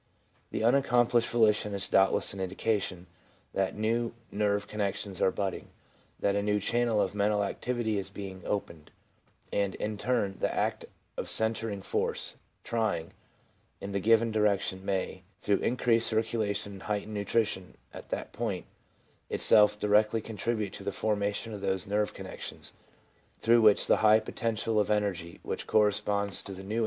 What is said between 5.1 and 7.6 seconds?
are budding, that a new channel of mental